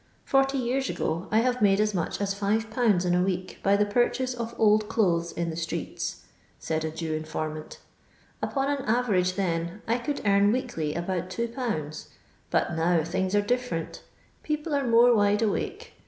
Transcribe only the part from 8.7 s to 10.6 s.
an average then, I could earn